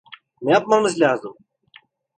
[0.41, 1.35] Ne yapmamız lazım?